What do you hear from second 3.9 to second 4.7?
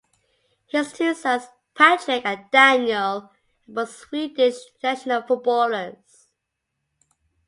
Swedish